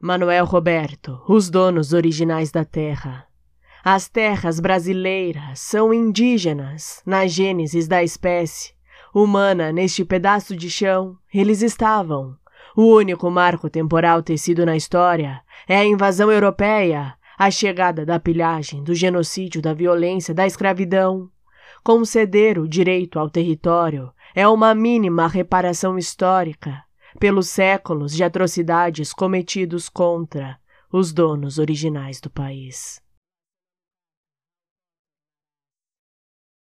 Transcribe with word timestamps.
Manuel 0.00 0.44
Roberto, 0.44 1.20
os 1.28 1.50
donos 1.50 1.92
originais 1.92 2.52
da 2.52 2.64
terra. 2.64 3.26
As 3.82 4.08
terras 4.08 4.60
brasileiras 4.60 5.58
são 5.58 5.92
indígenas 5.92 7.02
na 7.04 7.26
gênesis 7.26 7.88
da 7.88 8.00
espécie. 8.00 8.74
Humana 9.12 9.72
neste 9.72 10.04
pedaço 10.04 10.54
de 10.54 10.70
chão, 10.70 11.16
eles 11.34 11.62
estavam. 11.62 12.36
O 12.76 12.94
único 12.94 13.28
marco 13.28 13.68
temporal 13.68 14.22
tecido 14.22 14.64
na 14.64 14.76
história 14.76 15.42
é 15.66 15.76
a 15.76 15.84
invasão 15.84 16.30
europeia, 16.30 17.16
a 17.36 17.50
chegada 17.50 18.06
da 18.06 18.20
pilhagem, 18.20 18.84
do 18.84 18.94
genocídio, 18.94 19.60
da 19.60 19.74
violência, 19.74 20.32
da 20.32 20.46
escravidão. 20.46 21.28
Conceder 21.82 22.56
o 22.56 22.68
direito 22.68 23.18
ao 23.18 23.28
território 23.28 24.12
é 24.32 24.46
uma 24.46 24.76
mínima 24.76 25.26
reparação 25.26 25.98
histórica 25.98 26.86
pelos 27.18 27.48
séculos 27.48 28.12
de 28.12 28.22
atrocidades 28.22 29.12
cometidos 29.12 29.88
contra 29.88 30.58
os 30.90 31.12
donos 31.12 31.58
originais 31.58 32.20
do 32.20 32.30
país. 32.30 33.02